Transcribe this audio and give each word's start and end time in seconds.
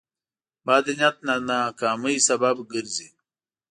بد 0.65 0.85
نیت 0.97 1.15
د 1.27 1.27
ناکامۍ 1.49 2.17
سبب 2.27 2.55
ګرځي. 2.71 3.07